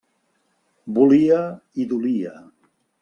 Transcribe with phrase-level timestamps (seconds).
[0.99, 1.43] Volia
[1.85, 2.33] i dolia.